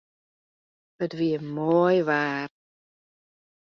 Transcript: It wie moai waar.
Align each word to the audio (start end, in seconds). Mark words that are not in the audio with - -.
It 1.03 1.13
wie 1.17 1.37
moai 1.53 1.99
waar. 2.07 2.47